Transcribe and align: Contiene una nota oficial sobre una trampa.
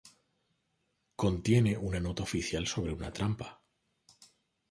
Contiene 1.15 1.77
una 1.77 1.99
nota 1.99 2.23
oficial 2.23 2.65
sobre 2.65 2.91
una 2.91 3.13
trampa. 3.13 3.61